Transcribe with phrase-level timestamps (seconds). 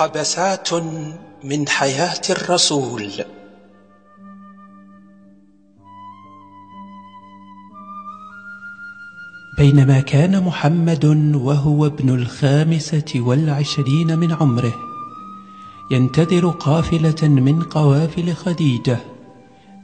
[0.00, 0.68] مقتبسات
[1.44, 3.12] من حياة الرسول.
[9.58, 11.04] بينما كان محمد
[11.34, 14.72] وهو ابن الخامسة والعشرين من عمره
[15.90, 18.98] ينتظر قافلة من قوافل خديجة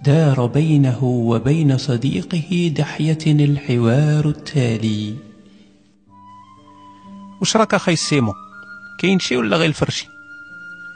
[0.05, 5.15] دار بينه وبين صديقه دحية الحوار التالي.
[7.75, 8.46] أخي السيمو
[8.99, 10.09] كاين شي ولا غير الفرشي؟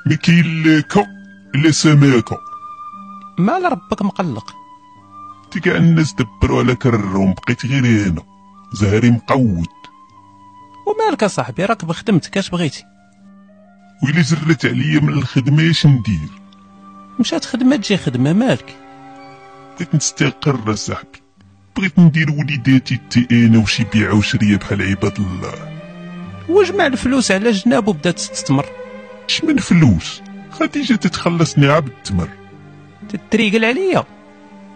[0.07, 1.07] ما كاين لا كا
[1.55, 2.39] لا سماكه
[3.39, 4.55] مال ربك مقلق.
[5.51, 8.23] تي كاع الناس دبروا على كرهم بقيت غير أنا
[8.73, 9.67] زهري مقود.
[10.87, 12.85] ومالك اصاحبي راك بخدمتك اش بغيتي؟
[14.03, 16.31] ويلي زرت عليا من الخدمة اش ندير؟
[17.21, 18.77] مشات خدمة تجي خدمة مالك؟
[19.77, 21.23] بغيت نستقر صاحبي
[21.77, 25.80] بغيت ندير وليداتي تي أنا وشي بيعة وشرية بحال عباد الله.
[26.51, 28.67] وجمع الفلوس على جناب وبدا تستثمر
[29.29, 32.29] اش من فلوس؟ خديجة تتخلصني عا بالتمر
[33.09, 34.05] تتريقل عليا.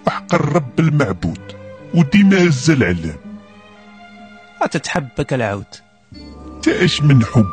[0.07, 1.41] وحق الرب المعبود
[1.95, 3.17] وديما هز العلام
[4.71, 5.65] تتحبك العود.
[6.63, 7.47] تا اش من حب؟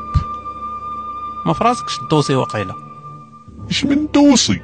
[1.46, 2.76] ما فراسكش الدوسي وقيلة.
[3.70, 4.62] اش من دوسي؟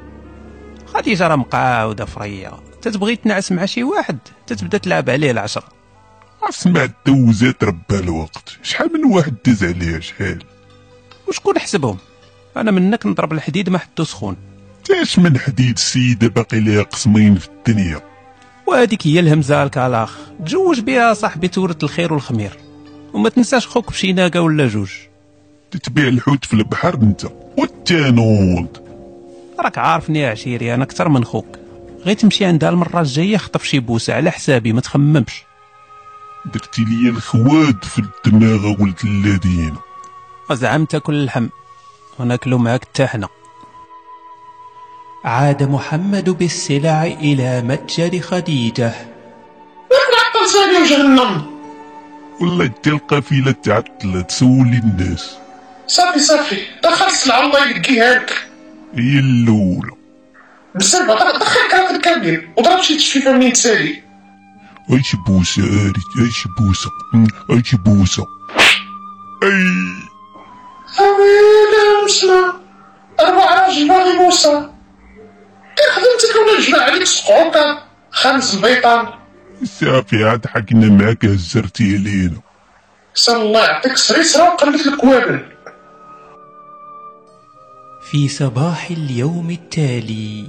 [0.85, 2.51] خديجة راه مقاوده فرية.
[2.81, 5.76] تتبغي تنعس مع شي واحد تتبدأ تلعب عليه العشرة.
[6.43, 8.57] اسمع دوزات ربها الوقت.
[8.63, 10.43] شحال من واحد داز عليها شحال؟
[11.27, 11.97] وشكون حسبهم؟
[12.57, 14.37] أنا منك نضرب الحديد ما حدو سخون.
[14.85, 18.01] تاش من حديد السيدة باقي ليها قسمين في الدنيا؟
[18.67, 22.51] وهذيك هي الهمزة الكالاخ تزوج بها صاحبي تورث الخير والخمير.
[23.13, 24.91] وما تنساش خوك بشي ناقه ولا جوج.
[25.71, 27.25] تتبيع الحوت في البحر أنت
[27.57, 28.77] والتانود
[29.59, 31.57] راك عارفني يا عشيري أنا أكثر من خوك.
[32.05, 35.46] غير تمشي عندها المرة الجاية خطف شي بوسة على حسابي ما تخممش.
[36.53, 39.75] درتي لي الخواد في الدماغ ولد الذين
[40.49, 41.47] وزعم تاكل اللحم
[42.19, 43.27] وناكلو معاك حتى حنا
[45.25, 48.93] عاد محمد بالسلع إلى متجر خديجة.
[49.91, 51.45] نعطل سامي وجهنم
[52.41, 55.37] والله دي القافلة تعطلت سولي الناس.
[55.87, 56.61] صافي صافي.
[56.83, 58.47] دخل السلعة الله يلقيها لك
[58.95, 59.91] هي الأولى.
[60.75, 61.07] بسبب
[61.39, 64.06] دخل كارت كامل وضرب شي تشفيفة منين تسالي
[64.91, 68.27] إيش بوسة؟ اريد إيش بوسة؟ أم، إيش بوسة؟
[69.43, 69.49] أي.
[70.99, 72.53] اويلي مسنا
[73.19, 74.69] أربع راجل باغي موسى.
[75.95, 79.07] خدمتك ولا جمع عليك سقوطة خمس بيطان.
[79.63, 82.41] صافي عاد حكينا معاك هزرتي علينا
[83.13, 85.45] سال الله يعطيك سريسرة وقلبت لك وابل
[88.11, 90.47] في صباح اليوم التالي.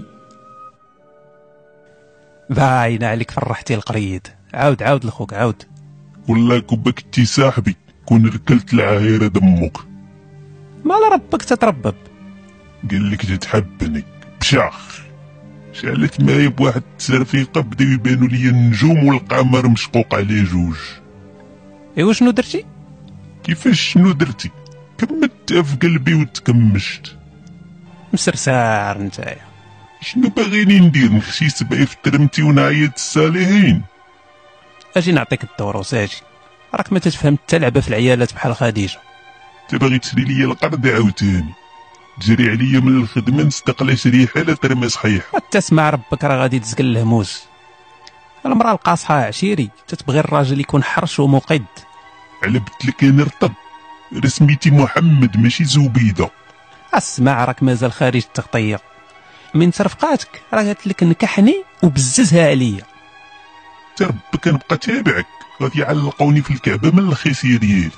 [2.51, 5.63] باين عليك فرحتي القريد عاود عاود لخوك عاود.
[6.29, 7.77] والله كون كنتي صاحبي
[8.07, 9.77] كون ركلت العاهرة دمك.
[10.85, 11.95] مال ربك تتربب.
[12.91, 14.05] قال لك تتحبني
[14.41, 15.01] بشاخ.
[15.73, 20.77] شعلت معايا بواحد الترفيقة بداو يبانوا لي النجوم والقمر مشقوق عليه جوج.
[21.99, 22.65] ايوا شنو درتي؟
[23.45, 24.51] كيفاش شنو درتي؟
[24.99, 27.17] كملتها في قلبي وتكمشت.
[28.13, 29.48] مسرسار نتايا.
[30.01, 33.83] شنو باغيني ندير نخشي سبعي في ترمتي ونعيط الصالحين.
[34.97, 36.17] أجي نعطيك الدروس أجي
[36.75, 38.99] راك ما تتفهم حتى لعبة في العيالات بحال خديجة.
[39.63, 41.55] أنت باغي تشري لي القرض عاوتاني.
[42.21, 45.39] تجري عليا من الخدمة نستقل شريحة لا ترمى صحيحة.
[45.51, 47.45] تسمع ربك راه غادي تزقل الهموس
[48.47, 51.65] المرأة القاصحة عشيري تتبغي الراجل يكون حرش ومقد
[52.43, 53.53] على بتلك أنا رطب
[54.25, 56.31] رسميتي محمد ماشي زبيدة.
[56.95, 58.81] أسمع راك مازال خارج التغطية.
[59.55, 62.85] من ترفقاتك راه قالت لك نكحني وبززها عليا.
[63.97, 65.27] تا ربك نبقى تابعك
[65.63, 67.91] غادي يعلقوني في الكعبة من الخيسية ديالي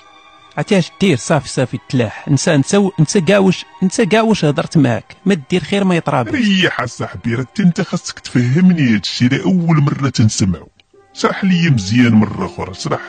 [0.56, 4.78] عرفتي اش دير صافي صافي تلاح نسى نسى نسى كاع واش نسى كاع واش هضرت
[4.78, 6.30] معاك ما دير خير ما يطرابش.
[6.32, 10.68] ريح صاحبي راه انت خاصك تفهمني هادشي راه أول مرة تنسمعو.
[11.12, 13.00] شرح لي مزيان مرة أخرى شرح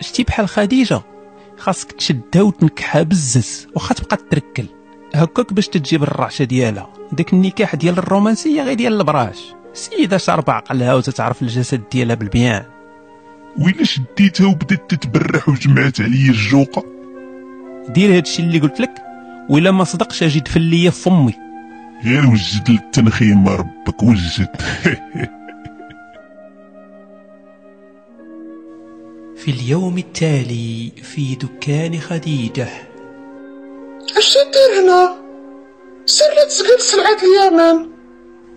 [0.00, 1.00] شتي بحال خديجة
[1.58, 4.66] خاصك تشدها وتنكحها بزز واخا تبقى تركل.
[5.14, 6.88] هكاك باش تجيب الرعشة ديالها.
[7.12, 9.54] داك النكاح ديال الرومانسية غير ديال البراش.
[9.72, 12.64] سيدة شاربة عقلها وتتعرف الجسد ديالها بالبيان
[13.58, 16.84] ويلا شديتها وبدات تتبرح وجمعت عليا الجوقة؟
[17.88, 18.94] دير هادشي اللي قلت لك
[19.48, 21.34] وإلا ما صدقش أجي دفن ليا في فمي
[22.04, 24.48] غير وجد للتنخيم ربك وجد.
[29.36, 32.68] في اليوم التالي في دكان خديجة
[34.16, 35.16] اش تدير هنا.
[36.06, 37.90] سير لا تسقل سلعة اليمن.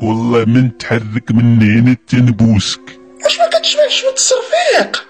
[0.02, 3.00] والله من تحرك من هنا تنبوسك.
[3.24, 5.08] واش ما كتشبعش من التصرفيق؟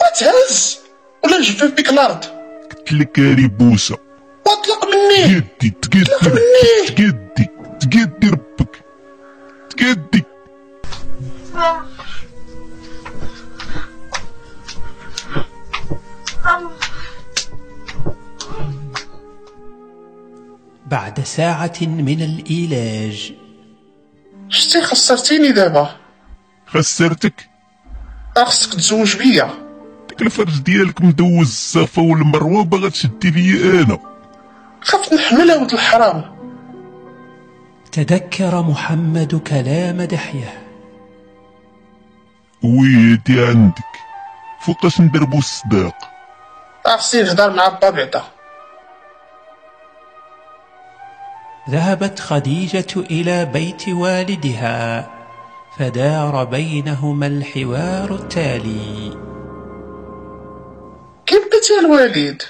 [0.00, 0.78] ما تهز.
[1.24, 2.24] ولا نجفف بك الأرض.
[2.70, 3.96] قلت لك هاري بوسة
[4.46, 5.40] واطلق مني.
[5.40, 6.88] تقدي تقدي مني.
[6.88, 7.48] تقدي
[7.80, 8.84] تقدي ربك.
[9.70, 10.24] تقدي.
[20.86, 23.32] بعد ساعة من الإيلاج.
[24.48, 25.96] شتي خسرتيني دابا؟
[26.66, 27.48] خسرتك؟
[28.36, 29.50] خصك تزوج بيا.
[30.08, 33.98] ديك الفرج ديالك مدوز الصفا والمروه باغا تشدي ليا أنا.
[34.80, 36.36] خفت نحملها ولد الحرام.
[37.92, 40.62] تذكر محمد كلام دحية
[42.62, 43.96] ويدي عندك.
[44.60, 45.94] فوقاش ندربو الصداق
[46.86, 48.22] خصني نهضر مع با بعدا
[51.70, 55.10] ذهبت خديجة إلى بيت والدها
[55.78, 59.16] فدار بينهما الحوار التالي.
[61.26, 62.42] كيف يا الوالد؟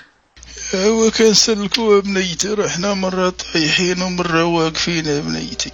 [0.74, 5.72] هو كنسلكوا بنيتي رحنا مرة طايحين ومرة واقفين بنيتي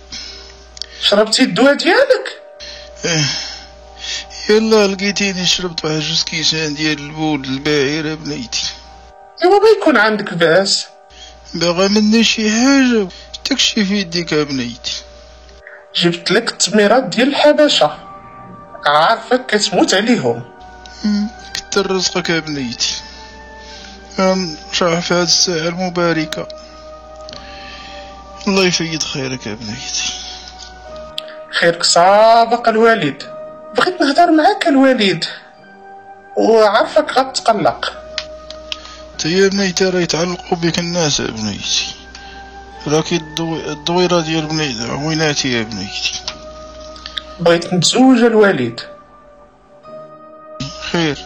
[1.01, 2.43] شربتي الدواء ديالك؟
[3.05, 3.25] آه
[4.51, 8.63] يلا لقيتيني شربت واحد جوج كيسان ديال البول الباعرة بنيتي
[9.43, 10.87] ايوا ما يكون عندك باس.
[11.55, 13.09] باغا مني شي حاجة.
[13.51, 15.03] داكشي في يديك بنيتي.
[15.97, 17.99] جبت لك التميرات ديال الحبشة.
[18.87, 20.43] عارفك كتموت عليهم.
[21.55, 22.95] كتر رزقك يا بنيتي.
[24.19, 26.49] نشرح في هاد الساعة المباركة.
[28.49, 30.13] الله يفيد خيرك يا بنيتي.
[31.61, 33.23] خيرك سابق الوالد
[33.77, 35.25] بغيت نهضر معاك الوالد
[36.37, 37.93] وعارفك غتقلق.
[39.19, 41.95] تا يا بنيتي راه يتعلقوا بك الناس يا بنيتي.
[42.89, 46.21] راكي الضويرة ديال بنيتي عويناتي يا بنيتي
[47.41, 48.81] بغيت نتزوج الوالد
[50.93, 51.19] خير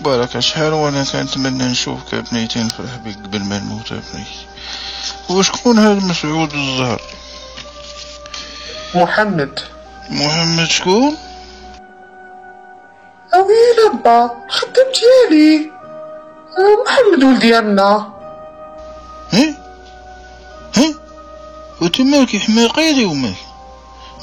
[0.00, 4.46] بارك شحال وأنا كنتمنى نشوفك بنيتي نفرح بك قبل ما نموت يا بنيتي
[5.30, 7.02] وشكون هاد مسعود الزهر
[8.94, 9.60] محمد
[10.10, 11.16] محمد شكون
[13.34, 15.70] اويلي با الخدام ديالي
[16.84, 18.12] محمد ولد ديالنا
[19.32, 19.59] ها
[21.90, 23.34] وانت مالك حماقيلي ومالك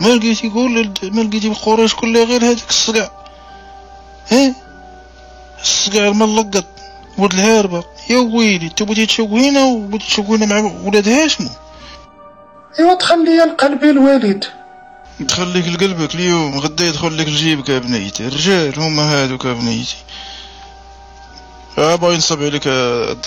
[0.01, 3.09] ما لقيتي يقول ما لقيتي القريش كلها غير هذاك الصقع.
[4.31, 4.55] ها؟
[5.61, 6.65] الصقع الملقط
[7.17, 11.49] ولد الهاربة يا ويلي انت بغيتي تشوهينا وبغيتي تشوهينا مع ولاد هاشمو
[12.79, 14.45] ايوا دخل ليا لقلبي الوالد.
[15.27, 19.95] تخليك لقلبك اليوم غدا يدخل لك لجيبك يا بنيتي الرجال هما هادوك يا بنيتي
[21.77, 22.67] ابا ينصب عليك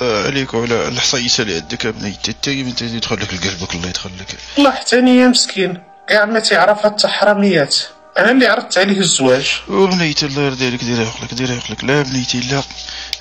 [0.01, 4.37] عليك وعلى الحصيصة اللي عندك بنيتي انت انت يدخل لك لقلبك الله يدخل لك.
[4.59, 7.77] الله حتاني يا مسكين كاع ما تعرف هاد التحرميات.
[8.19, 9.47] أنا اللي عرضت عليه الزواج.
[9.69, 12.63] وبنيتي الله يرضي عليك ديري عقلك ديري عقلك لا بنيتي لا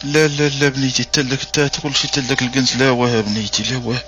[0.04, 4.04] لا لا لا بنيتي تلك تا كل شي تلك الكنز لا واه بنيتي لا واه.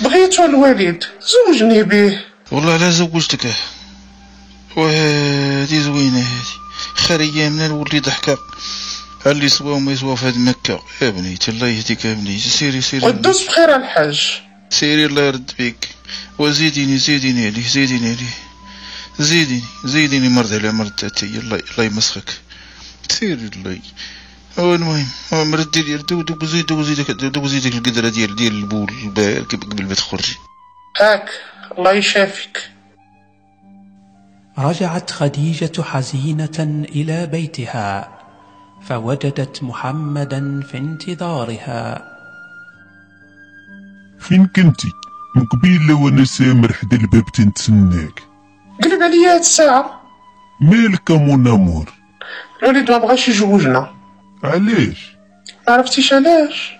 [0.00, 2.20] بغيتو الوالد زوجني به.
[2.50, 3.54] والله لا زوجتك.
[4.76, 8.38] وهادي زوينة هادي خير من نولي ضحكة.
[9.30, 10.82] اللي سوا وما يسوا في هاد مكة.
[11.02, 13.06] يا بنيتي الله يهديك يا بنيتي سيري سيري.
[13.06, 14.40] ودوز بخير الحاج.
[14.70, 15.88] سيري الله يرد بيك.
[16.38, 18.34] وزيديني زيديني عليه زيديني عليه.
[19.18, 22.30] زيديني زيديني مرض على مرض تاتي الله الله يمسخك.
[23.10, 23.78] سيري الله.
[24.58, 28.90] هو المهم مرد ديال دو دو زيد دو زيدك دو زيدك القدرة ديال ديال البول
[29.04, 30.36] الباير قبل ما تخرجي.
[31.00, 31.30] هاك
[31.78, 32.70] الله يشافيك.
[34.58, 38.17] رجعت خديجة حزينة إلى بيتها.
[38.82, 42.04] فوجدت محمدا في انتظارها.
[44.18, 44.92] فين كنتي؟
[45.36, 48.22] من قبيل وأنا سامر حدا الباب تنتسناك.
[48.82, 50.02] قلب عليا هاد الساعة.
[50.60, 51.92] مالك مون امور
[52.62, 53.90] الوالد ما بغاش يجوجنا.
[54.44, 55.16] علاش؟
[55.68, 56.72] ما عرفتيش علاش.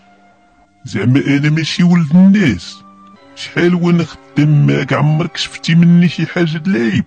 [0.85, 2.83] زعما أنا ماشي ولد الناس.
[3.37, 7.05] شحال وأنا خدام معاك عمرك شفتي مني شي حاجة العيب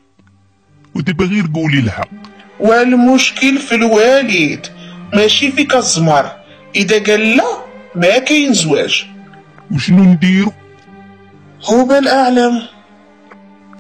[0.96, 2.10] ودابا غير قولي الحق.
[2.60, 4.81] والمشكل في الوالد.
[5.14, 6.32] ماشي فيك الزمر
[6.76, 7.44] إذا قال لا
[7.96, 9.06] ما كاين زواج.
[9.72, 10.54] وشنو نديرو؟
[11.70, 12.62] هو بال أعلم.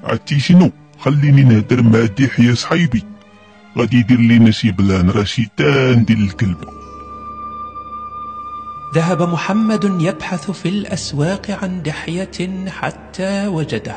[0.03, 3.03] عرفتي شنو؟ خليني نهدر مع دحية صحيبي
[3.77, 6.67] غادي يدير لينا شي plan راه شيطان ديال الكلبه
[8.95, 13.95] ذهب محمد يبحث في الأسواق عن دحية حتى وجده.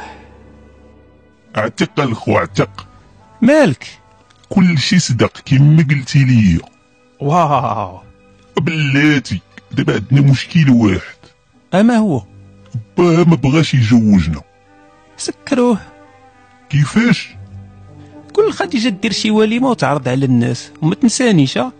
[1.56, 2.86] اعتق الخو اعتق.
[3.42, 3.86] مالك؟
[4.48, 6.73] كل شي صدق كيما قلتي ليا
[7.24, 8.00] واو.
[8.60, 9.40] بلاتي
[9.72, 11.16] دابا عندنا مشكل واحد.
[11.74, 12.22] اما هو؟
[12.98, 14.42] باه ما بغاش يجوجنا
[15.16, 15.78] سكروه.
[16.70, 17.28] كيفاش؟
[18.32, 21.72] كل خديجة دير شي وليمة وتعرض على الناس وما تنسانيش ها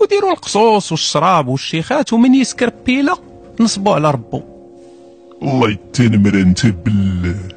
[0.00, 3.16] وديروا القصوص والشراب والشيخات ومن يسكر بيلا
[3.60, 4.42] نصبوا على ربو.
[5.42, 7.48] الله يتنمر انت بالله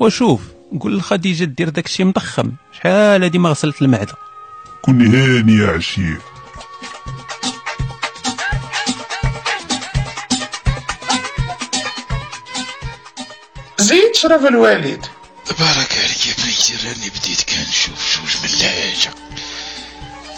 [0.00, 0.40] وشوف
[0.80, 2.52] قول لخديجة دير داكشي مضخم.
[2.72, 4.14] شحال هادي ما غسلت المعدة؟
[4.86, 6.20] كن هاني يا عشير.
[13.78, 15.06] زيد شرف الوالد.
[15.58, 19.14] بارك عليك يا بنيتي راني بديت كنشوف جوج من الحاجة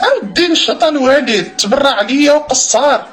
[0.00, 3.06] عاودي نشط الوالد تبرع عليا وقصار.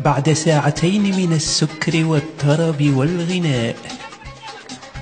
[0.00, 3.76] بعد ساعتين من السكر والطرب والغناء.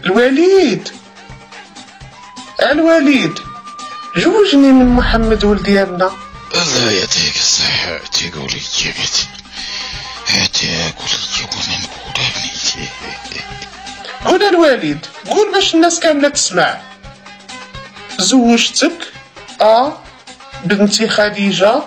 [0.04, 0.88] الوالد.
[2.62, 3.51] الوالد.
[4.16, 6.10] جوجني من محمد ولد يامنا
[6.54, 9.28] الله يعطيك الصحة تقول لي جبت
[10.26, 12.12] تاكل لي وأنا نقول
[14.24, 16.80] هنا الوالد قول باش الناس كاملة تسمع.
[18.18, 19.12] زوجتك
[19.60, 19.92] أ
[20.64, 21.82] بنتي خديجة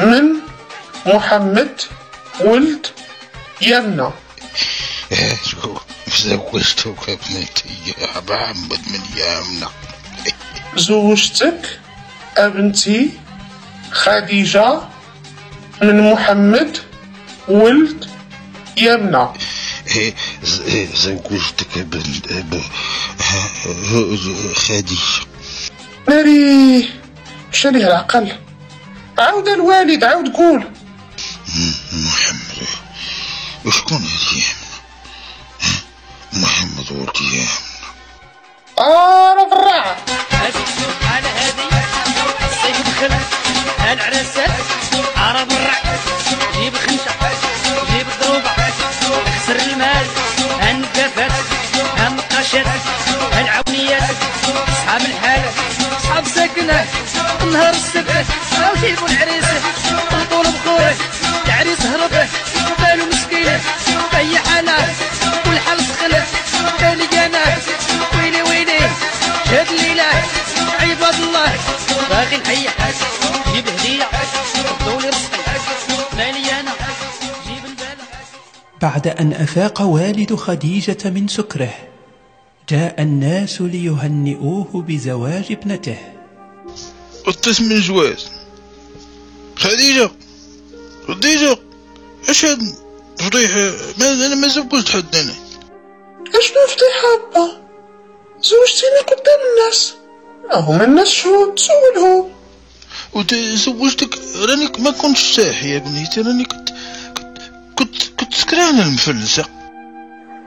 [0.00, 0.22] من
[1.06, 1.80] محمد
[2.40, 2.86] ولد
[3.60, 4.10] يمنى.
[5.46, 5.78] شو
[6.18, 9.70] زوجتك يا بنيتي يا محمد من يامنا
[10.76, 11.80] زوجتك
[12.36, 13.10] أبنتي
[13.92, 14.80] خديجة
[15.82, 16.78] من محمد
[17.48, 18.04] ولد
[18.76, 19.26] يمنى
[19.96, 20.14] إيه،
[20.66, 22.60] إيه، زوجتك ب-
[24.54, 25.00] خديجة.
[26.08, 26.88] ناري
[27.52, 28.32] مشى ليه العقل.
[29.18, 30.64] عاود الوالد عاود قول.
[31.92, 32.66] محمد
[33.64, 34.70] وشكون يامنا
[36.32, 37.69] محمد ولد يامنا
[38.80, 39.34] آه
[42.48, 43.14] الصيف دخل
[43.92, 44.50] العرسات
[45.16, 45.82] عرب الرع
[46.54, 47.12] جيب خنشة
[47.90, 48.06] جيب
[49.66, 50.06] المال
[57.52, 58.26] نهار السبت
[58.58, 59.44] أو جيبوا العريس.
[60.30, 60.94] طول بخورة
[61.46, 62.19] العريس هرب.
[72.10, 72.68] باغي نحيي
[73.54, 74.08] جيب هدية.
[74.86, 76.72] دولي رزقي مالي أنا.
[77.46, 78.04] جيب البالة.
[78.82, 81.74] بعد أن أفاق والد خديجة من سكره
[82.68, 85.98] جاء الناس ليهنئوه بزواج ابنته.
[87.26, 88.30] قطيت من جواز.
[89.56, 90.10] خديجة
[91.08, 91.58] خديجة
[92.28, 92.58] اش هاد
[93.18, 95.34] فضيحة ما أنا ما زوجت حد أنا.
[96.38, 97.62] اشنو فضيحة با
[98.40, 99.94] زوجتيني قدام الناس.
[100.54, 102.28] هما الناس شهود سولهم
[103.14, 106.68] وت- زوجتك راني ما كنتش ساحي يا بنيتي راني كنت
[107.18, 107.38] كنت
[107.78, 109.44] كنت, كنت سكران المفلسة.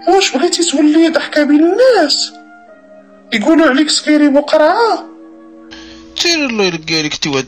[0.07, 2.31] واش بغيتي تولي ضحكة بين الناس؟
[3.33, 5.05] يقولوا عليك سكيري بقرعة
[6.15, 7.45] سير الله يلقى لك تي هاد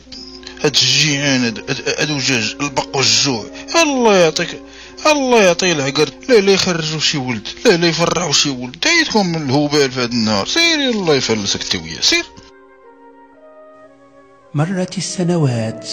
[0.64, 1.54] هاد الجيعان
[1.98, 3.46] هاد وجاج البق والجوع.
[3.82, 4.62] الله يعطيك
[5.06, 6.08] الله يعطيه العقر.
[6.28, 8.76] لا لا يخرجوا شي ولد لا لا يفرحوا شي ولد.
[8.84, 10.46] دايتكم من الهبال في هاد النهار.
[10.46, 12.24] سير الله يفلسك انت وياه سير.
[14.56, 15.88] مرت السنوات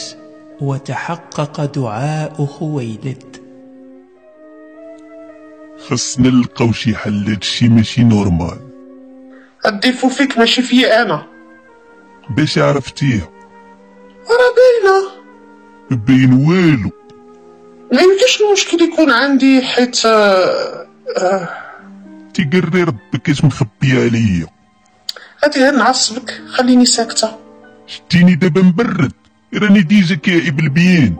[0.61, 3.37] وتحقق دعاء خويلد.
[5.87, 8.59] خصنا نلقاو شي حل هادشي ماشي نورمال.
[9.65, 11.27] الضيف فيك ماشي في أنا.
[12.29, 13.29] باش عرفتيها
[14.29, 15.11] راه باينة.
[16.05, 16.91] باين والو.
[17.93, 21.49] ما يمكنش المشكل يكون عندي حيت آه، آه،
[22.33, 24.47] تيقري ربك اش مخبي عليا.
[25.43, 27.42] هادي غير نعصبك خليني ساكتة.
[27.87, 29.11] شتيني دابا مبرد
[29.55, 31.15] راني ديجا كائب البيان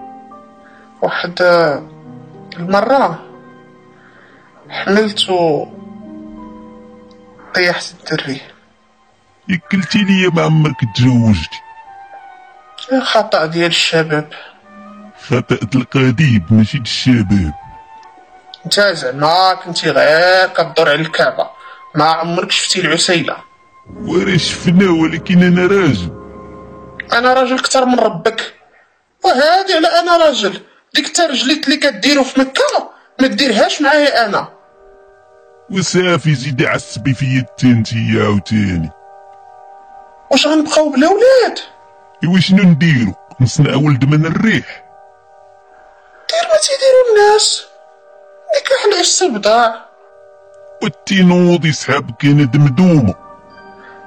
[1.01, 1.41] واحد
[2.59, 3.25] المرة
[4.69, 5.65] حملت و
[7.55, 8.41] طيحت الدري
[9.49, 11.59] يكلتي ليا ما عمرك تزوجتي
[13.01, 14.29] خطأ ديال الشباب
[15.27, 17.53] خطأ القديم ماشي الشباب
[18.65, 21.47] انت زعما كنتي غير كدور على الكعبة
[21.95, 23.37] ما عمرك شفتي العسيلة
[23.95, 26.22] وراه شفنا ولكن أنا راجل
[27.13, 28.53] أنا راجل كتر من ربك.
[29.23, 30.61] وهادي على أنا راجل.
[30.93, 32.89] ديك الترجليت اللي كديرو في مكة
[33.21, 34.47] ما ديرهاش معايا أنا.
[35.71, 38.89] وصافي زيدي عصبي فيا حتى انتي عاوتاني
[40.31, 41.59] واش غنبقاو بلا ولاد؟
[42.23, 44.83] ايوا شنو نديرو؟ نصنع ولد من الريح.
[46.29, 47.65] دير ما تيديرو الناس.
[48.57, 49.85] نكاح العش بضاع
[50.83, 53.15] والتينوض يسحب كان دمدومه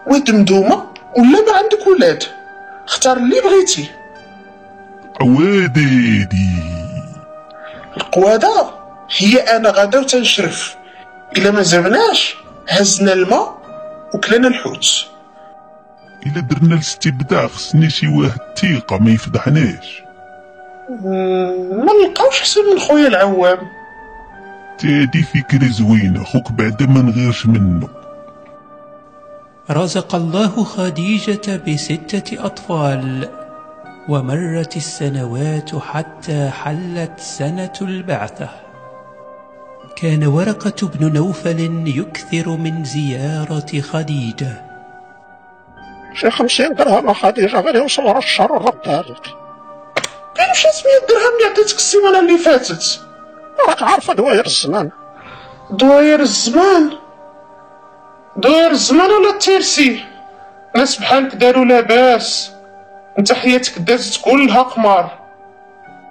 [0.07, 0.87] ودمدومة
[1.17, 2.25] ولا ما عندك ولاد؟
[2.87, 3.91] اختار اللي بغيتي.
[5.21, 6.57] عوادادي
[7.97, 8.71] القوادة
[9.17, 10.77] هي أنا غدا وتنشرف.
[11.37, 12.37] إلا ما زبناش
[12.69, 13.59] هزنا الماء
[14.15, 15.07] وكلنا الحوت.
[16.27, 20.03] إلا درنا الاستبداع خصني شي واحد تيقة ما يفضحناش.
[21.05, 23.59] ما نلقاوش حسن من خويا العوام.
[24.79, 27.89] تادي فكرة زوينة خوك بعدا ما نغيرش منه.
[29.71, 33.29] رزق الله خديجة بستة أطفال
[34.09, 38.49] ومرت السنوات حتى حلت سنة البعثة.
[39.97, 44.63] كان ورقة بن نوفل يكثر من زيارة خديجة.
[46.15, 49.27] شي خمسين درهم خديجة غير يوصل راه الشهر ردها لك
[50.35, 53.01] كاين شي 700 درهم اللي عطيتك السيمانه اللي فاتت؟
[53.69, 54.91] راك عارفة دواير الزمان.
[55.71, 57.06] دواير الزمان؟
[58.37, 60.05] دواير الزمان ولا ال tiercé
[60.77, 62.53] ناس بحالك داروا لاباس.
[63.19, 65.19] انت حياتك دازت كلها قمار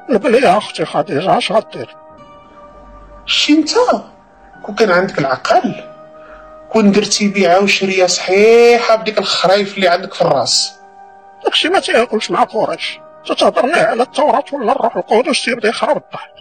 [0.10, 1.96] يا أختي خديجة اش غدير؟
[3.26, 3.70] شي انت؟
[4.64, 5.84] كون كان عندك العقل
[6.72, 10.74] كون درتي بيعة وشرية صحيحة بديك الخرايف اللي عندك في الراس.
[11.44, 13.00] داكشي ما تياكلش مع قريش.
[13.26, 16.32] تتهضر ليه على التوراة ولا الروح القدس تيبدا يخرب الضحك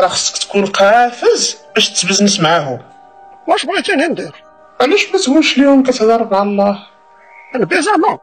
[0.00, 2.80] راه خصك تكون قافز باش تبزنس معاهم.
[3.46, 4.45] واش بغيتيني ندير؟
[4.80, 6.86] علاش ما تقولش ليهم كتهضر مع الله؟
[7.54, 8.18] نبي زعما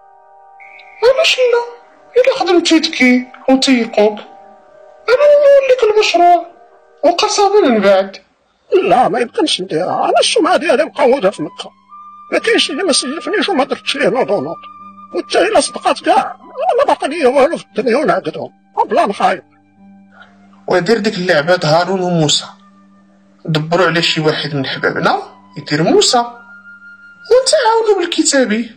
[1.04, 1.64] علاش لا.
[2.22, 4.20] الا خدمتي تكي وتيقوك
[5.10, 6.46] أنا نوليك المشروع.
[7.04, 8.18] وقصابا من بعد.
[8.84, 11.70] لا ما يمكنش نديرها أنا السمعة ديالي مقودة في مكة.
[12.32, 14.58] ما كاينش اللي ما سلفنيش وما درتش ليه نوضونوط
[15.16, 16.36] وانت الا صدقات كاع.
[16.42, 18.50] أنا ما باقي ليا والو في الدنيا ونعقدهم.
[18.90, 19.44] بلان خايب.
[20.68, 22.46] ودير ديك اللعبة هارون وموسى.
[23.46, 25.22] دبروا على شي واحد من حبابنا
[25.58, 26.26] يدير موسى.
[27.32, 28.72] وانت عاونوا بالكتابي.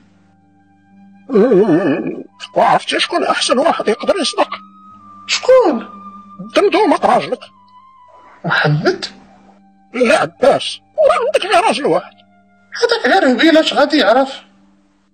[2.54, 4.48] وعرفتي شكون أحسن واحد يقدر يصدق.
[5.26, 5.88] شكون؟
[6.56, 7.40] دمدومة راجلك.
[8.44, 9.06] محمد؟
[9.94, 10.78] لا عباس.
[10.96, 12.12] وراه عندك غير راجل واحد.
[12.82, 14.42] هذاك غير هبيل اش غادي يعرف.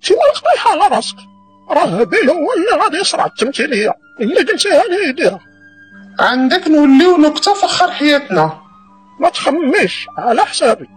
[0.00, 1.16] شي مالك طايحة على راسك.
[1.70, 3.94] راه هبيل هو اللي غادي يصرع التمثيلية.
[4.20, 5.40] اللي قلتيها لي يديرها
[6.20, 8.62] عندك نوليو نكتة فخر حياتنا.
[9.20, 10.88] ما تخميش على حسابي.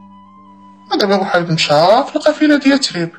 [0.93, 1.67] دابا واحد مشى
[2.08, 3.10] في القافلة ديال تريب.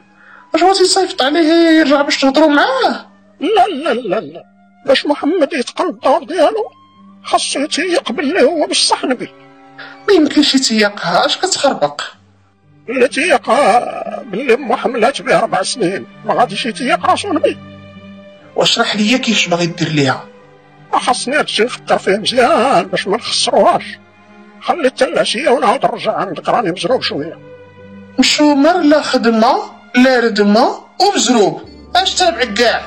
[0.55, 3.07] واش بغيتي تصيفط عليه يرجع باش تهضروا معاه؟
[3.41, 4.45] لا لا لا لا.
[4.87, 6.71] باش محمد يتقن الدور ديالو
[7.23, 9.29] خاصو يتيق باللي هو بصح نبي.
[10.09, 12.03] ما يمكنش يتيقها اش كتخربق؟
[12.89, 16.07] اللي تيق آه، باللي امو حملات به أربع سنين.
[16.25, 17.59] ما غاديش يتيق راسو نبي.
[18.57, 20.25] واشرح ليا كيفاش باغي دير ليها؟
[20.93, 23.85] خاصني هادشي نفكر فيه مزيان باش ما نخسروهاش.
[24.61, 27.39] خلي حتى العشية ونعاود نرجع عندك راني مزروب شوية.
[28.19, 29.57] مشومر لا خدمة
[29.95, 31.63] لا ردمة ومزروب.
[31.97, 32.87] أش تابعك كاع؟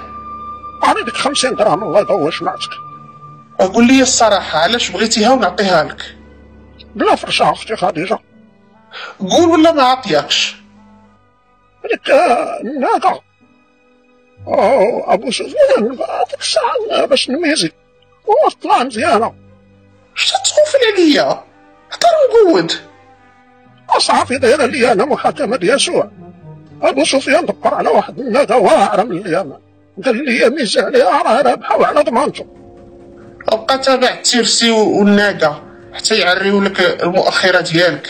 [1.05, 2.69] ديك خمسين درهم الله يضوي شمعتك
[3.59, 6.15] وقول لي الصراحة علاش بغيتيها ونعطيها لك؟
[6.95, 8.19] بلا فرشة أختي خديجة.
[9.19, 10.55] قول ولا ما عطيكش؟
[11.85, 12.09] هذيك
[12.61, 13.21] الناقة
[15.07, 17.71] أبو سفيان هذيك الساعة باش نميزي.
[18.29, 19.33] هو طلع مزيانة.
[20.17, 21.43] اش تتخوفل عليا؟
[21.91, 22.88] هضر وقود
[24.31, 26.11] دايرة لي أنا محاكمة يسوع.
[26.81, 29.57] أبو سفيان دبر على واحد الناقة واعرة من اليمن.
[30.05, 32.45] قال لي ميزة عليها راه رابحة وعلى ضمانته.
[33.49, 35.63] ابقى تابع التيرسي والناقة.
[35.93, 38.09] حتى يعريو لك المؤخرة ديالك.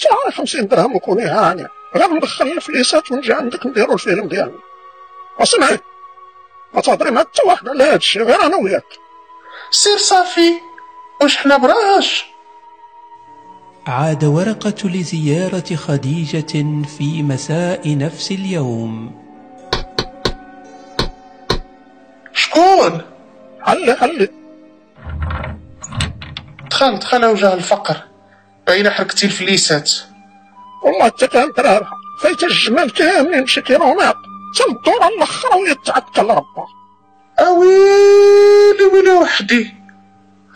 [0.00, 1.66] تعال خمسين درهم وكوني هاني.
[1.96, 4.58] غير ندخل الفليسات ونجي عندك نديرو الفيلم ديالنا.
[5.40, 5.78] وسمعي
[6.74, 8.84] ما تهضري مع حتى واحد على هادشي غير أنا وياك.
[9.70, 10.52] سير صافي.
[11.22, 12.31] واش حنا براش؟
[13.86, 19.22] عاد ورقة لزيارة خديجة في مساء نفس اليوم.
[22.32, 23.02] شكون؟
[23.60, 24.28] حلي حلي
[26.70, 27.96] دخل دخل وجه الفقر.
[28.66, 29.92] باينة حركتي الفليسات؟
[30.84, 34.16] والله حتى كانت رابحة فايت الجمال كاملين بشي كيلومتر
[34.58, 36.66] تنطور الآخر ويتعكل ربا
[37.40, 39.74] اويلي ويلي وحدي.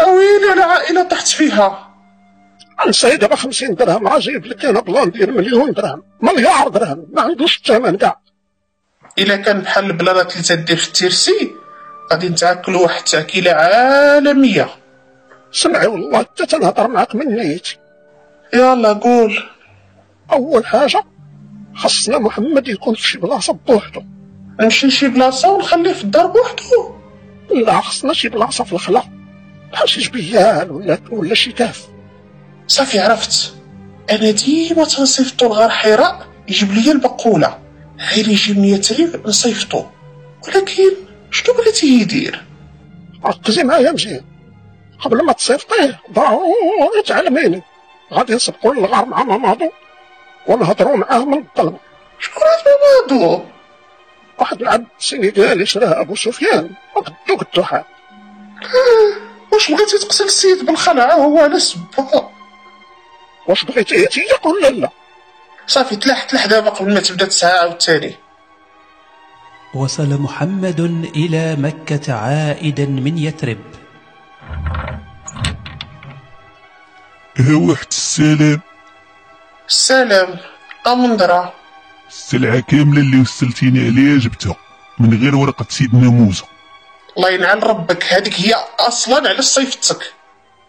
[0.01, 1.86] اويلي على عائلة طحت فيها.
[2.89, 6.03] نسى دابا خمسين درهم راه جايب لك أنا plan ديال مليون درهم.
[6.21, 8.21] مليار درهم ما عندوش الثمن كاع.
[9.19, 11.53] إلا كان بحال البلانات اللي تدير في ال tiercé
[12.13, 14.69] غادي نتاكلوا واحد التاكيله عالمية.
[15.53, 17.79] سمعي والله حتى تنهدر معاك من نيتي
[18.55, 19.39] يلا قول.
[20.33, 21.05] أول حاجة
[21.75, 24.03] خصنا محمد يكون في شي بلاصة بوحدو.
[24.61, 26.95] نمشي لشي بلاصة ونخليه في الدار بوحدو.
[27.65, 29.03] لا خصنا شي بلاصة في الخلا.
[29.73, 31.89] بحال شي جبيان ولا ولا شي كهف
[32.67, 33.55] صافي عرفت.
[34.11, 37.59] أنا ديما تنصيفطو لغار حراء يجيب ليا البقولة.
[38.15, 39.85] غير يجيبني يتريب نصيفطو.
[40.47, 40.93] ولكن
[41.31, 42.45] شنو بغيتي يدير؟
[43.25, 44.25] ركزي معايا مزيان
[45.01, 47.63] قبل ما تصيفطيه ضروري تعلميني
[48.13, 49.71] غادي نسبقوا للغار مع مامادو
[50.47, 51.79] ونهضروا معاه من الظلمه
[52.19, 52.65] شكون هاد
[53.11, 53.45] مامادو؟
[54.39, 56.71] واحد العبد سينيغالي شراه أبو سفيان.
[56.97, 57.85] وقدو قدو حال
[59.53, 62.29] واش بغيتي تقتل السيد بالخلعه هو على سبه
[63.49, 64.91] واش بغيتيه تيق ولا لا
[65.67, 68.15] صافي تلاح تلاح دابا قبل ما تبدا الساعة عاوتاني.
[69.75, 70.81] وصل محمد
[71.17, 73.59] إلى مكة عائدا من يثرب.
[77.37, 78.61] ها واحد السلام؟
[79.69, 80.39] السلام
[80.87, 81.53] أمندرا
[82.09, 84.57] السلعة كاملة اللي وصلتيني عليها جبتها
[84.99, 86.45] من غير ورقة سيدنا موسى.
[87.17, 90.13] الله ينعل ربك هذيك هي أصلا على صيفتك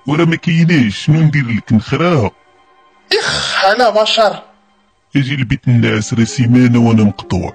[0.08, 2.32] ورا ما كايناش شنو ندير لك؟ نخراها.
[3.14, 4.44] إخ على بشر.
[5.16, 7.54] أجي لبيت الناس راه سيمانة وأنا مقطوع.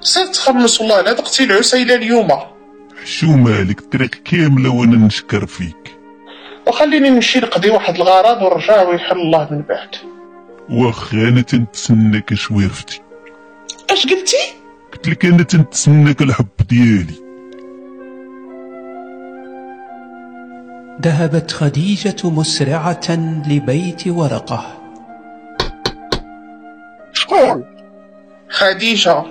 [0.00, 2.28] سير تخمس والله لا تقتل عسيلة اليوم.
[3.04, 5.98] شو مالك؟ الطريق كاملة وأنا نشكر فيك.
[6.66, 9.88] وخليني نمشي نقضي واحد الغرض ونرجع ويحل الله من بعد.
[10.70, 13.00] واخا أنا تنتسناك شويرفتي
[13.90, 14.36] اش قلتي؟
[14.92, 17.24] قلت لك أنا تنتسناك الحب ديالي.
[21.02, 23.06] ذهبت خديجة مسرعة
[23.48, 24.83] لبيت ورقة.
[27.24, 27.64] شكون
[28.48, 29.22] خديجة.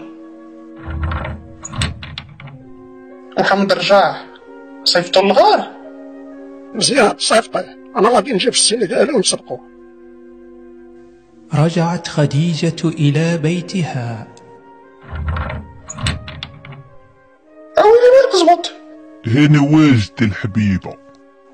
[3.37, 4.15] محمد رجع
[4.83, 5.71] صيفطو الغار.
[6.73, 7.65] مزيان صيفطي.
[7.95, 9.59] أنا غادي نجي في السنغال ونسبقو
[11.53, 14.27] رجعت خديجة إلى بيتها.
[17.77, 18.73] أويلي مالك زبط
[19.27, 20.93] هنا واجد الحبيبة.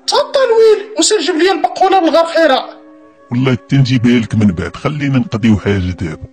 [0.06, 0.94] تفضل ويل.
[0.98, 2.79] وسير جيب لي البقولة من غار حراء
[3.30, 6.26] والله تنجيبها لك من بعد خلينا نقضيو حاجة دابا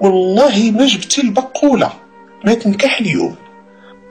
[0.00, 1.92] والله ما جبتي البقولة
[2.44, 3.36] ما تنكح اليوم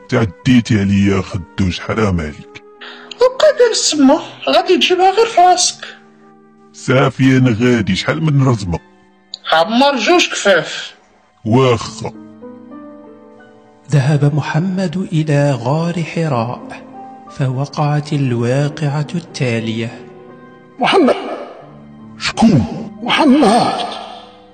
[0.10, 2.64] تعديتي عليا خدوش حرام عليك.
[3.16, 5.86] وبقى جالس تما غادي تجيبها غير في راسك
[6.74, 8.80] صافي أنا غادي شحال من رزمة؟
[9.54, 10.96] عمر جوج كفاف.
[11.46, 12.12] واخا.
[13.92, 16.84] ذهب محمد إلى غار حراء
[17.32, 20.06] فوقعت الواقعة التالية.
[20.80, 21.39] محمد!
[22.20, 23.86] شكون؟ محمد.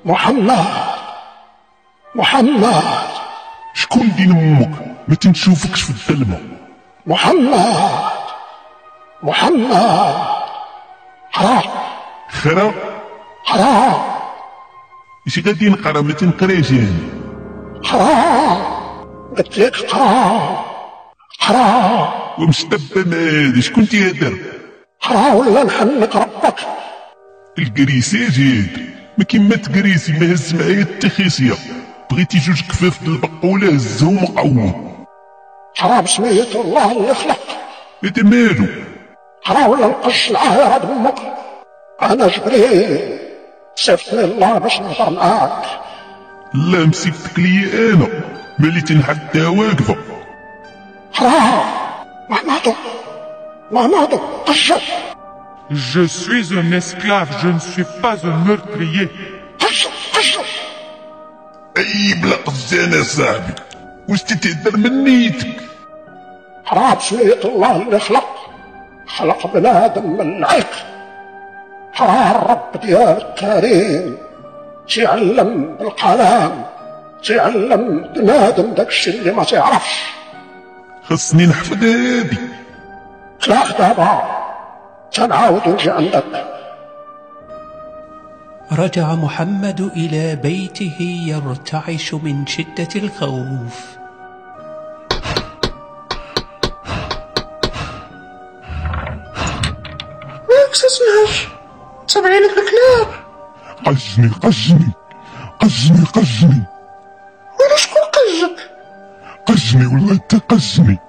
[0.06, 0.66] محمد.
[2.16, 2.84] محمد.
[3.74, 6.40] شكون دين أمك؟ ما تنشوفكش في الظلمة
[7.08, 8.12] محمد.
[9.24, 10.26] محمد.
[11.32, 11.62] حرام.
[12.30, 12.74] خرا.
[13.46, 13.94] حرام.
[15.28, 17.10] اش غادي نقرا ما تنقريش يعني.
[17.84, 18.58] حرام.
[19.38, 20.56] قلت لك حرام.
[21.40, 22.10] حرام.
[22.40, 24.38] ومستبة ما هادي شكون تيهدر؟
[25.00, 26.75] حرام ولا نحنك ربك
[27.60, 31.54] الكريساج هاد ما كيما تكريسي ما هز معايا التخيسية
[32.12, 34.96] بغيتي جوج كفاف د البقولة هزهم وقوم
[35.76, 37.40] حرام سمية الله اللي خلق.
[38.04, 38.66] هذا مالو؟
[39.44, 41.16] حرام ولا نقش العاهرة بامك
[42.02, 43.20] أنا جبريل
[43.76, 45.66] صيفطني الله باش نهضر معاك
[46.54, 48.08] لا مسكتك ليا أنا.
[48.60, 49.96] مالي تنحدها واقفة.
[51.14, 51.66] حرام.
[52.30, 52.76] محمد
[53.72, 54.82] محمد قشر.
[55.72, 59.10] Je suis un esclave, je ne suis pas un meurtrier.
[61.78, 63.54] اي بلا قزانة صاحبي
[64.10, 65.62] واش تتهدر من نيتك
[66.66, 68.30] حرام سمية الله اللي خلق.
[69.08, 70.72] خلق بنادم من العيق
[71.94, 74.18] حرام الرب ديال الكريم
[74.96, 76.66] تعلم بالقلم.
[77.28, 80.02] تعلم بنادم داكشي اللي ما تعرفش.
[81.04, 82.38] خصني نحفظ هادي.
[83.42, 84.45] تلاخ دابا
[85.68, 86.24] نجي عندك
[88.72, 93.96] رجع محمد إلى بيته يرتعش من شدة الخوف.
[102.40, 103.08] لك الكلاب
[103.86, 104.92] قجني قجني
[105.62, 106.64] قجني قجني
[107.60, 108.72] ولا شكون قجك
[109.46, 111.00] قجني ولا أنت قجني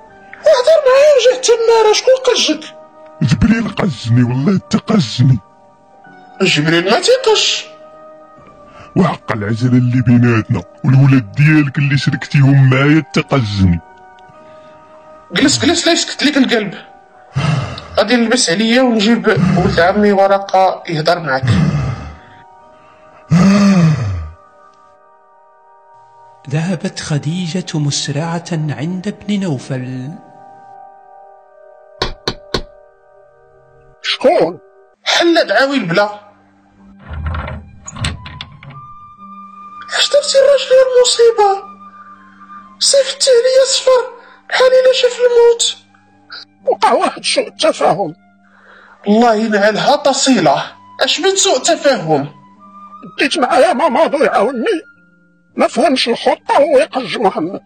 [0.46, 2.75] وهضر معايا وجه تمارة شكون قجك
[3.22, 5.38] جبريل قجني ولا انت قجني
[6.42, 7.66] جبريل ما تيقش؟
[8.96, 13.80] وحق العجلة اللي بيناتنا والولاد ديالك اللي شركتيهم معايا تقجني
[15.32, 16.74] جلس جلس لا يسكت لك القلب
[17.98, 19.26] غادي نلبس عليا ونجيب
[19.56, 21.44] ولد عمي ورقة يهضر معاك.
[26.50, 30.10] ذهبت خديجة مسرعة عند ابن نوفل.
[34.12, 34.58] شكون؟
[35.04, 36.20] حل دعاوي البلا
[39.98, 41.66] اش درتي الراجل يا المصيبة؟
[42.78, 44.12] صيفطتي عليا صفر
[44.48, 45.76] بحال إلا شاف الموت.
[46.66, 48.14] وقع واحد سوء تفاهم.
[49.08, 50.72] الله ينعلها تصيلة.
[51.02, 52.28] أش من سوء تفاهم؟
[53.18, 54.82] ديت معايا مامادو يعاوني
[55.56, 57.60] ما فهمش الخطة وهو يقج محمد.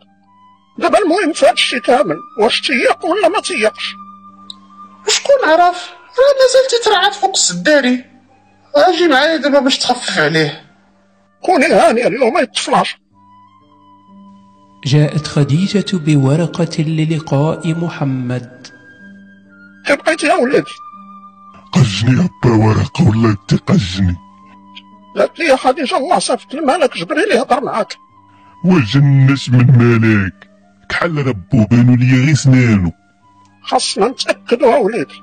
[0.79, 2.17] دابا المهم في هادشي كامل.
[2.39, 3.95] واش تيق ولا ما تيقش؟
[5.07, 8.05] وشكون عرف؟ مازال تترعد فوق السداري.
[8.75, 10.63] أجي معايا دابا باش تخفف عليه.
[11.43, 12.97] كوني هانية اليوم ما يتفلاش
[14.85, 18.67] جاءت خديجة بورقة للقاء محمد.
[19.87, 20.71] كي بقيتي يا ولادي.
[21.73, 24.17] قجني أبا ورقة ولا تقجني
[25.17, 27.97] قالت لي يا خديجة الله صيفط الملك جبريل يهضر معاك.
[28.65, 30.51] وجنش من مالك؟
[30.89, 32.93] كحل ربو بانو ليا غي سنانو.
[33.63, 35.15] خاصنا نتأكدوا يا ولادي.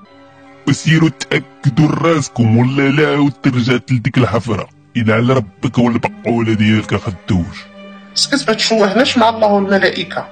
[0.67, 4.69] وسيروا تأكدوا راسكم ولا لا عاود ترجعت لديك الحفرة.
[4.97, 7.57] إلا على ربك والبقولة ديالك خدوش
[8.13, 10.27] سكت ما تشوهناش مع الله والملائكة؟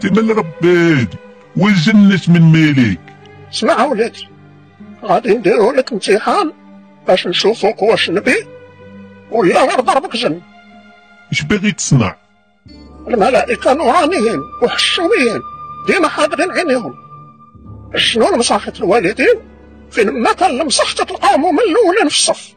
[0.00, 1.16] تمال ربادي
[1.56, 3.00] وجنش من مالك.
[3.52, 4.28] اسمع ولادي
[5.04, 6.52] غادي نديرو لك امتحان
[7.06, 8.46] باش نشوفوك واش نبي
[9.30, 10.40] ولا غير ضربك جن.
[11.32, 12.16] اش باغي تصنع؟
[13.08, 15.40] الملائكة نورانيين وحشوميين
[15.86, 16.94] ديما حاضرين عينيهم.
[17.96, 19.57] شنو المصاحة الوالدين؟
[19.90, 22.54] فين ما كان المصح تلقاهم هما الاولين في الصف.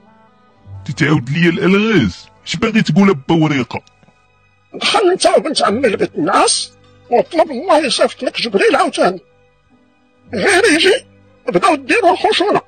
[0.85, 2.27] تتعاود ليا الألغاز.
[2.45, 3.81] اش باغي تقول ابا وريقه
[4.73, 6.71] دخل أنت وبنت عمي لبيت الناس
[7.09, 9.19] واطلب الله يصيفط لك جبريل عاوتاني.
[10.33, 11.05] غير يجي
[11.47, 12.61] بداو ديروا الخشونة.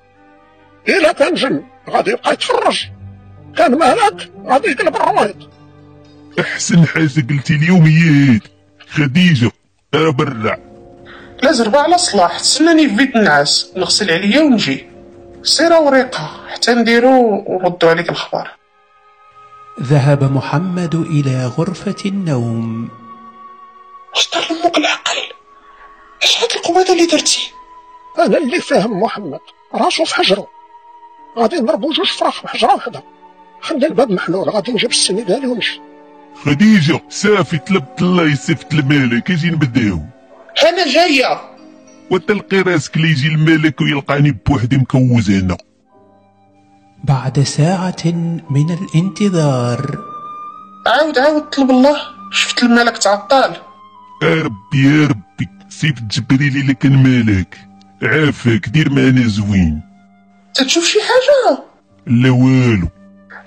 [0.89, 2.85] إلا كان جن غادي يبقى يتفرج.
[3.57, 5.35] كان مالك غادي يقلب الروايد
[6.39, 8.39] أحسن حاجة قلتي اليوم هي
[8.89, 9.51] خديجه
[9.93, 10.59] برع
[11.43, 12.39] لا زربة على صلاح.
[12.39, 13.73] تسناني في بيت النعاس.
[13.75, 14.87] نغسل عليا ونجي.
[15.43, 18.51] سير وريقة حتى نديرو ونردو عليك الخبر
[19.81, 22.89] ذهب محمد إلى غرفة النوم.
[24.15, 25.17] واش دار لامك العقل.
[26.23, 27.51] اش هاد القوة اللي درتي؟
[28.19, 29.39] أنا اللي فاهم محمد.
[29.75, 30.47] راسو في حجره
[31.39, 33.03] غادي نضربو جوج فراخ في حجرة وحدة.
[33.61, 34.49] خلي الباب محلول.
[34.49, 35.81] غادي نجيب السنغالي ونمشي
[36.45, 39.31] خديجة صافي طلبت الله يصيفط الملك.
[39.31, 39.99] أجي نبداو
[40.63, 41.41] أنا جاية.
[42.11, 45.57] وتلقي راسك اللي يجي الملك ويلقاني بوحدي مكوز هنا
[47.03, 48.05] بعد ساعة
[48.49, 49.97] من الانتظار.
[50.87, 51.97] عاود عاود طلب الله.
[52.31, 53.55] شفت الملك تعطل
[54.23, 55.49] يا ربي يا ربي.
[55.69, 57.57] سيف جبريل الا كان مالك
[58.03, 59.81] عافاك دير معنا زوين.
[60.53, 61.63] تتشوف شي حاجة؟
[62.07, 62.87] لا والو.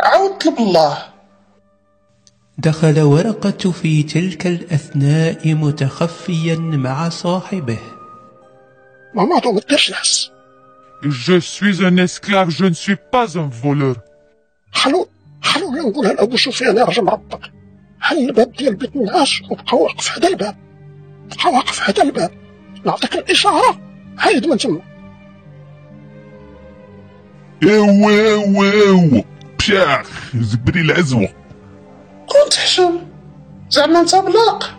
[0.01, 0.99] عاود طلب الله.
[2.59, 7.79] دخل ورقة في تلك الأثناء متخفيا مع صاحبه.
[9.15, 10.31] مامادو ما ديرش نحس
[11.03, 13.97] Je suis un esclave, je ne suis pas un voleur.
[14.73, 15.09] خلو
[15.43, 17.41] خلونا نقولها لأبو سفيان يا رجل ربك
[18.01, 20.57] حل الباب ديال بيت النعاس وبقى واقف حدا الباب
[21.37, 22.31] بقى واقف حدا الباب
[22.87, 23.81] نعطيك الإشارة
[24.19, 24.81] حيد من تما
[27.63, 29.23] ايوا ايوا ايوا
[29.59, 31.29] بشاخ جبريل عزوة
[32.27, 33.07] كنت حشم.
[33.71, 34.79] زعما انت بلاق.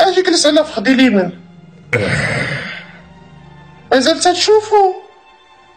[0.00, 1.40] أجي جلس على فخدي اليمين.
[3.92, 4.94] مازال تتشوفو؟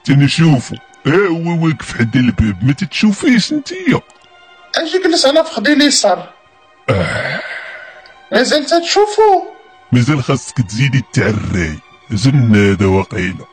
[0.03, 0.75] تنشوفو.
[1.07, 4.01] ايوا واقف حدا الباب ما تتشوفيش انتيا
[4.75, 6.33] أجي جلس على فخدي اليسار.
[8.31, 9.43] مازال تتشوفو؟
[9.91, 11.79] مازال خاصك تزيدي التعراي
[12.11, 13.45] زنادة وقيلة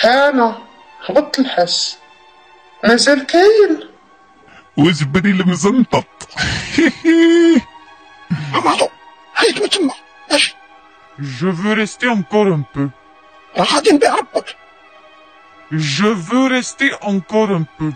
[0.00, 0.58] هانا.
[1.06, 1.98] هبط الحس
[2.84, 3.93] مازال كاين.
[4.76, 6.28] وجبريل مزنطط
[9.34, 9.94] حيد من تما
[10.30, 10.54] أجي
[11.20, 12.88] Je veux rester encore un peu.
[13.56, 14.56] راه غادي نبيع ربك
[15.72, 17.92] Je veux rester encore un peu.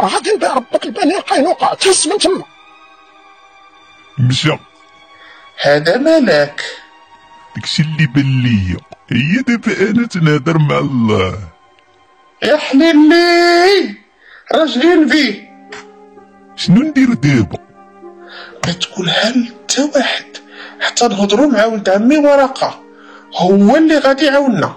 [0.00, 2.44] راه غادي نبيع ربك البني قينوقع تهز من تما
[4.18, 4.56] مشى
[5.62, 6.62] هذا ملاك
[7.56, 8.76] داكشي اللي بان ليا
[9.12, 11.38] هي دابا أنا تنهضر مع الله.
[12.42, 13.94] يا حليلي
[14.54, 15.47] راجلين فيه
[16.58, 17.58] شنو ندير دابا؟
[18.66, 20.24] ما تقولها لتا واحد
[20.80, 22.80] حتى نهضروا مع ولد عمي ورقة؟
[23.36, 24.76] هو اللي غادي يعاوننا.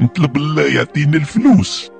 [0.00, 1.90] نطلب الله يعطينا الفلوس.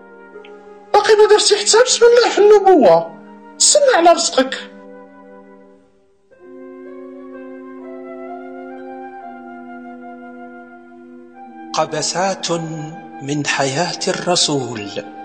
[0.94, 3.18] باقي ما درتي حتى بسم الله في النبوة.
[3.60, 4.54] استنى على رزقك.
[11.74, 12.52] قبسات
[13.22, 15.17] من حياة الرسول.